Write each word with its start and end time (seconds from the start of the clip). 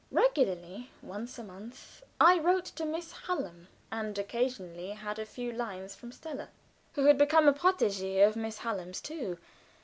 Regularly, 0.09 0.89
once 1.03 1.37
a 1.37 1.43
month, 1.43 2.01
I 2.19 2.39
wrote 2.39 2.65
to 2.65 2.87
Miss 2.87 3.11
Hallam 3.11 3.67
and 3.91 4.17
occasionally 4.17 4.89
had 4.93 5.19
a 5.19 5.27
few 5.27 5.51
lines 5.51 5.93
from 5.93 6.11
Stella, 6.11 6.49
who 6.95 7.05
had 7.05 7.19
become 7.19 7.47
a 7.47 7.53
protégée 7.53 8.27
of 8.27 8.35
Miss 8.35 8.57
Hallam's 8.57 8.99
too. 8.99 9.37